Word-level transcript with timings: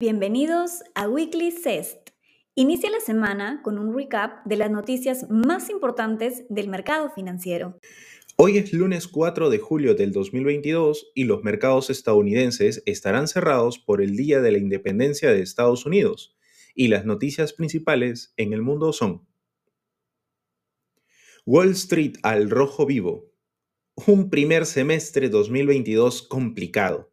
Bienvenidos 0.00 0.84
a 0.94 1.08
Weekly 1.08 1.50
CEST. 1.50 2.10
Inicia 2.54 2.88
la 2.88 3.00
semana 3.00 3.62
con 3.64 3.80
un 3.80 3.92
recap 3.92 4.46
de 4.46 4.56
las 4.56 4.70
noticias 4.70 5.28
más 5.28 5.70
importantes 5.70 6.44
del 6.48 6.68
mercado 6.68 7.10
financiero. 7.10 7.80
Hoy 8.36 8.58
es 8.58 8.72
lunes 8.72 9.08
4 9.08 9.50
de 9.50 9.58
julio 9.58 9.96
del 9.96 10.12
2022 10.12 11.10
y 11.16 11.24
los 11.24 11.42
mercados 11.42 11.90
estadounidenses 11.90 12.80
estarán 12.86 13.26
cerrados 13.26 13.80
por 13.80 14.00
el 14.00 14.14
Día 14.14 14.40
de 14.40 14.52
la 14.52 14.58
Independencia 14.58 15.32
de 15.32 15.42
Estados 15.42 15.84
Unidos 15.84 16.36
y 16.76 16.86
las 16.86 17.04
noticias 17.04 17.52
principales 17.52 18.32
en 18.36 18.52
el 18.52 18.62
mundo 18.62 18.92
son 18.92 19.26
Wall 21.44 21.70
Street 21.70 22.18
al 22.22 22.50
rojo 22.50 22.86
vivo. 22.86 23.32
Un 24.06 24.30
primer 24.30 24.64
semestre 24.64 25.28
2022 25.28 26.22
complicado. 26.22 27.12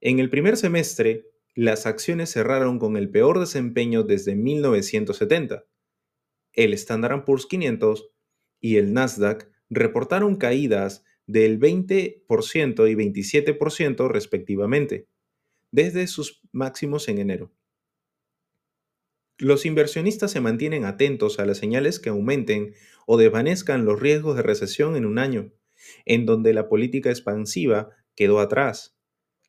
En 0.00 0.20
el 0.20 0.30
primer 0.30 0.56
semestre, 0.56 1.35
las 1.56 1.86
acciones 1.86 2.30
cerraron 2.30 2.78
con 2.78 2.98
el 2.98 3.10
peor 3.10 3.40
desempeño 3.40 4.02
desde 4.02 4.36
1970. 4.36 5.64
El 6.52 6.74
Standard 6.74 7.24
Poor's 7.24 7.46
500 7.46 8.10
y 8.60 8.76
el 8.76 8.92
Nasdaq 8.92 9.50
reportaron 9.70 10.36
caídas 10.36 11.02
del 11.26 11.58
20% 11.58 12.22
y 12.90 12.94
27% 12.94 14.08
respectivamente, 14.08 15.08
desde 15.70 16.06
sus 16.06 16.42
máximos 16.52 17.08
en 17.08 17.18
enero. 17.18 17.52
Los 19.38 19.64
inversionistas 19.64 20.30
se 20.30 20.40
mantienen 20.40 20.84
atentos 20.84 21.38
a 21.38 21.46
las 21.46 21.56
señales 21.56 21.98
que 21.98 22.10
aumenten 22.10 22.74
o 23.06 23.16
desvanezcan 23.16 23.86
los 23.86 23.98
riesgos 23.98 24.36
de 24.36 24.42
recesión 24.42 24.94
en 24.94 25.06
un 25.06 25.18
año, 25.18 25.52
en 26.04 26.26
donde 26.26 26.52
la 26.52 26.68
política 26.68 27.08
expansiva 27.08 27.90
quedó 28.14 28.40
atrás, 28.40 28.96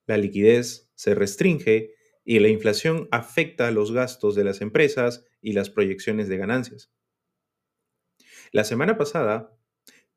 la 0.07 0.17
liquidez 0.17 0.89
se 0.95 1.13
restringe 1.13 1.96
y 2.29 2.39
la 2.39 2.49
inflación 2.49 3.07
afecta 3.09 3.71
los 3.71 3.93
gastos 3.93 4.35
de 4.35 4.43
las 4.43 4.59
empresas 4.59 5.23
y 5.41 5.53
las 5.53 5.69
proyecciones 5.69 6.27
de 6.27 6.35
ganancias. 6.35 6.91
La 8.51 8.65
semana 8.65 8.97
pasada 8.97 9.57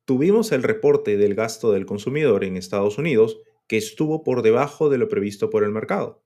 tuvimos 0.06 0.50
el 0.50 0.64
reporte 0.64 1.16
del 1.16 1.36
gasto 1.36 1.70
del 1.70 1.86
consumidor 1.86 2.42
en 2.42 2.56
Estados 2.56 2.98
Unidos 2.98 3.38
que 3.68 3.76
estuvo 3.76 4.24
por 4.24 4.42
debajo 4.42 4.90
de 4.90 4.98
lo 4.98 5.08
previsto 5.08 5.50
por 5.50 5.62
el 5.62 5.70
mercado, 5.70 6.24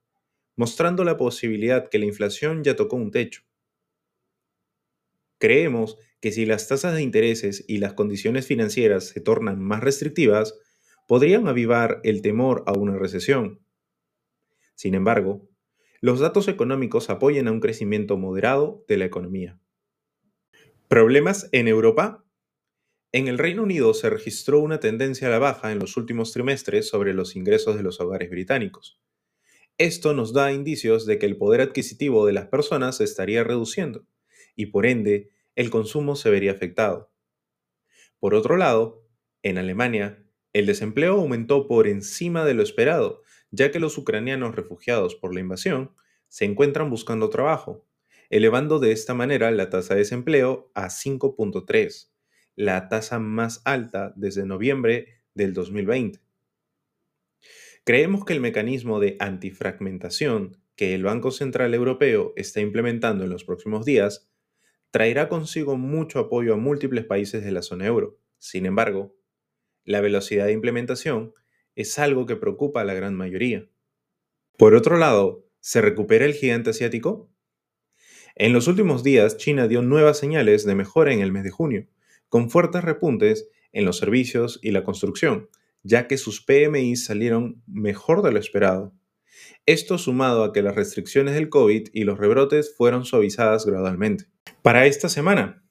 mostrando 0.56 1.04
la 1.04 1.18
posibilidad 1.18 1.90
que 1.90 1.98
la 1.98 2.06
inflación 2.06 2.64
ya 2.64 2.76
tocó 2.76 2.96
un 2.96 3.10
techo. 3.10 3.42
Creemos 5.36 5.98
que 6.22 6.32
si 6.32 6.46
las 6.46 6.66
tasas 6.66 6.94
de 6.94 7.02
intereses 7.02 7.62
y 7.68 7.76
las 7.76 7.92
condiciones 7.92 8.46
financieras 8.46 9.08
se 9.08 9.20
tornan 9.20 9.60
más 9.60 9.82
restrictivas, 9.82 10.58
podrían 11.06 11.46
avivar 11.46 12.00
el 12.04 12.22
temor 12.22 12.64
a 12.66 12.72
una 12.72 12.96
recesión. 12.96 13.60
Sin 14.74 14.94
embargo, 14.94 15.50
los 16.04 16.20
datos 16.20 16.48
económicos 16.48 17.08
apoyan 17.08 17.48
a 17.48 17.50
un 17.50 17.60
crecimiento 17.60 18.18
moderado 18.18 18.84
de 18.88 18.98
la 18.98 19.06
economía. 19.06 19.58
¿Problemas 20.86 21.48
en 21.50 21.66
Europa? 21.66 22.26
En 23.12 23.26
el 23.26 23.38
Reino 23.38 23.62
Unido 23.62 23.94
se 23.94 24.10
registró 24.10 24.60
una 24.60 24.80
tendencia 24.80 25.28
a 25.28 25.30
la 25.30 25.38
baja 25.38 25.72
en 25.72 25.78
los 25.78 25.96
últimos 25.96 26.30
trimestres 26.32 26.86
sobre 26.90 27.14
los 27.14 27.36
ingresos 27.36 27.78
de 27.78 27.82
los 27.82 28.00
hogares 28.00 28.28
británicos. 28.28 29.00
Esto 29.78 30.12
nos 30.12 30.34
da 30.34 30.52
indicios 30.52 31.06
de 31.06 31.18
que 31.18 31.24
el 31.24 31.38
poder 31.38 31.62
adquisitivo 31.62 32.26
de 32.26 32.34
las 32.34 32.48
personas 32.48 32.98
se 32.98 33.04
estaría 33.04 33.42
reduciendo 33.42 34.06
y 34.54 34.66
por 34.66 34.84
ende 34.84 35.30
el 35.56 35.70
consumo 35.70 36.16
se 36.16 36.28
vería 36.28 36.52
afectado. 36.52 37.14
Por 38.18 38.34
otro 38.34 38.58
lado, 38.58 39.08
en 39.42 39.56
Alemania, 39.56 40.22
el 40.52 40.66
desempleo 40.66 41.14
aumentó 41.14 41.66
por 41.66 41.88
encima 41.88 42.44
de 42.44 42.52
lo 42.52 42.62
esperado 42.62 43.23
ya 43.54 43.70
que 43.70 43.78
los 43.78 43.96
ucranianos 43.98 44.56
refugiados 44.56 45.14
por 45.14 45.32
la 45.32 45.40
invasión 45.40 45.94
se 46.28 46.44
encuentran 46.44 46.90
buscando 46.90 47.30
trabajo, 47.30 47.86
elevando 48.28 48.80
de 48.80 48.92
esta 48.92 49.14
manera 49.14 49.50
la 49.52 49.70
tasa 49.70 49.94
de 49.94 50.00
desempleo 50.00 50.70
a 50.74 50.86
5.3, 50.86 52.10
la 52.56 52.88
tasa 52.88 53.18
más 53.20 53.62
alta 53.64 54.12
desde 54.16 54.44
noviembre 54.44 55.22
del 55.34 55.52
2020. 55.52 56.20
Creemos 57.84 58.24
que 58.24 58.32
el 58.32 58.40
mecanismo 58.40 58.98
de 58.98 59.16
antifragmentación 59.20 60.56
que 60.74 60.94
el 60.94 61.04
Banco 61.04 61.30
Central 61.30 61.74
Europeo 61.74 62.32
está 62.34 62.60
implementando 62.60 63.24
en 63.24 63.30
los 63.30 63.44
próximos 63.44 63.84
días 63.84 64.28
traerá 64.90 65.28
consigo 65.28 65.76
mucho 65.76 66.18
apoyo 66.18 66.54
a 66.54 66.56
múltiples 66.56 67.04
países 67.04 67.44
de 67.44 67.52
la 67.52 67.62
zona 67.62 67.86
euro. 67.86 68.18
Sin 68.38 68.66
embargo, 68.66 69.16
la 69.84 70.00
velocidad 70.00 70.46
de 70.46 70.52
implementación 70.52 71.34
es 71.76 71.98
algo 71.98 72.26
que 72.26 72.36
preocupa 72.36 72.80
a 72.80 72.84
la 72.84 72.94
gran 72.94 73.14
mayoría. 73.14 73.68
Por 74.56 74.74
otro 74.74 74.96
lado, 74.96 75.46
¿se 75.60 75.80
recupera 75.80 76.24
el 76.24 76.34
gigante 76.34 76.70
asiático? 76.70 77.30
En 78.36 78.52
los 78.52 78.68
últimos 78.68 79.02
días, 79.02 79.36
China 79.36 79.68
dio 79.68 79.82
nuevas 79.82 80.18
señales 80.18 80.64
de 80.64 80.74
mejora 80.74 81.12
en 81.12 81.20
el 81.20 81.32
mes 81.32 81.44
de 81.44 81.50
junio, 81.50 81.86
con 82.28 82.50
fuertes 82.50 82.84
repuntes 82.84 83.48
en 83.72 83.84
los 83.84 83.98
servicios 83.98 84.58
y 84.62 84.70
la 84.70 84.84
construcción, 84.84 85.48
ya 85.82 86.06
que 86.06 86.18
sus 86.18 86.40
PMI 86.40 86.96
salieron 86.96 87.62
mejor 87.66 88.22
de 88.22 88.32
lo 88.32 88.38
esperado. 88.38 88.92
Esto 89.66 89.98
sumado 89.98 90.44
a 90.44 90.52
que 90.52 90.62
las 90.62 90.74
restricciones 90.74 91.34
del 91.34 91.48
COVID 91.48 91.88
y 91.92 92.04
los 92.04 92.18
rebrotes 92.18 92.74
fueron 92.76 93.04
suavizadas 93.04 93.66
gradualmente. 93.66 94.26
Para 94.62 94.86
esta 94.86 95.08
semana, 95.08 95.63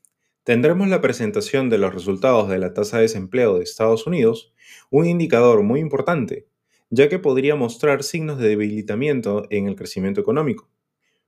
Tendremos 0.43 0.89
la 0.89 0.99
presentación 0.99 1.69
de 1.69 1.77
los 1.77 1.93
resultados 1.93 2.49
de 2.49 2.59
la 2.59 2.73
tasa 2.73 2.97
de 2.97 3.03
desempleo 3.03 3.57
de 3.57 3.63
Estados 3.63 4.05
Unidos, 4.05 4.53
un 4.89 5.05
indicador 5.05 5.63
muy 5.63 5.79
importante, 5.79 6.47
ya 6.89 7.07
que 7.07 7.17
podría 7.17 7.55
mostrar 7.55 8.03
signos 8.03 8.39
de 8.39 8.49
debilitamiento 8.49 9.47
en 9.49 9.67
el 9.67 9.77
crecimiento 9.77 10.19
económico. 10.19 10.69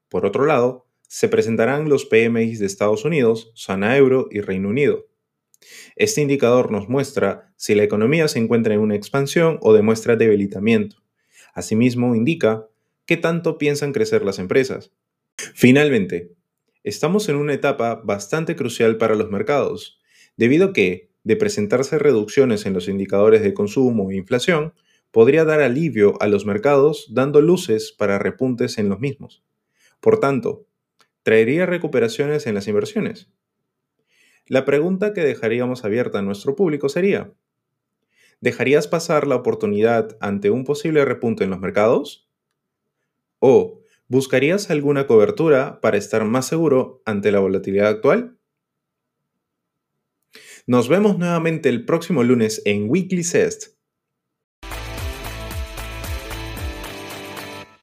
Por 0.10 0.26
otro 0.26 0.46
lado, 0.46 0.86
se 1.08 1.30
presentarán 1.30 1.88
los 1.88 2.06
PMI 2.06 2.56
de 2.58 2.66
Estados 2.66 3.06
Unidos, 3.06 3.52
zona 3.56 3.96
euro 3.96 4.28
y 4.32 4.42
Reino 4.42 4.68
Unido. 4.68 5.08
Este 5.96 6.22
indicador 6.22 6.70
nos 6.70 6.90
muestra 6.90 7.54
si 7.56 7.74
la 7.74 7.84
economía 7.84 8.28
se 8.28 8.40
encuentra 8.40 8.74
en 8.74 8.82
una 8.82 8.96
expansión 8.96 9.60
o 9.62 9.74
demuestra 9.74 10.18
debilitamiento. 10.18 10.98
Asimismo, 11.54 12.16
indica 12.16 12.68
qué 13.06 13.16
tanto 13.16 13.58
piensan 13.58 13.94
crecer 13.94 14.26
las 14.26 14.40
empresas. 14.40 14.92
Finalmente, 15.38 16.34
estamos 16.86 17.30
en 17.30 17.36
una 17.36 17.54
etapa 17.54 17.96
bastante 17.96 18.56
crucial 18.56 18.98
para 18.98 19.16
los 19.16 19.32
mercados, 19.32 20.00
debido 20.38 20.68
a 20.68 20.74
que, 20.74 21.10
de 21.24 21.36
presentarse 21.36 21.98
reducciones 21.98 22.68
en 22.68 22.74
los 22.74 22.88
indicadores 22.88 23.42
de 23.42 23.56
consumo 23.56 24.12
e 24.12 24.16
inflación, 24.16 24.76
podría 25.10 25.46
dar 25.46 25.62
alivio 25.62 26.14
a 26.22 26.28
los 26.28 26.46
mercados 26.46 27.08
dando 27.10 27.42
luces 27.42 27.92
para 27.92 28.20
repuntes 28.20 28.78
en 28.78 28.90
los 28.90 29.00
mismos. 29.00 29.44
Por 30.00 30.20
tanto, 30.20 30.68
¿traería 31.24 31.66
recuperaciones 31.66 32.46
en 32.46 32.54
las 32.54 32.68
inversiones? 32.68 33.32
La 34.46 34.64
pregunta 34.64 35.12
que 35.14 35.22
dejaríamos 35.22 35.86
abierta 35.86 36.20
a 36.20 36.22
nuestro 36.22 36.56
público 36.56 36.88
sería, 36.88 37.34
¿dejarías 38.42 38.88
pasar 38.88 39.26
la 39.26 39.38
oportunidad 39.38 40.16
ante 40.20 40.52
un 40.52 40.64
posible 40.64 41.04
repunte 41.04 41.46
en 41.46 41.50
los 41.50 41.60
mercados? 41.60 42.30
¿O 43.40 43.82
¿Buscarías 44.08 44.70
alguna 44.70 45.08
cobertura 45.08 45.82
para 45.82 45.98
estar 45.98 46.24
más 46.26 46.48
seguro 46.48 47.02
ante 47.06 47.32
la 47.32 47.40
volatilidad 47.40 47.88
actual? 47.88 48.38
Nos 50.68 50.90
vemos 50.90 51.18
nuevamente 51.18 51.70
el 51.70 51.86
próximo 51.86 52.24
lunes 52.24 52.62
en 52.66 52.90
Weekly 52.90 53.24
Cest 53.24 53.75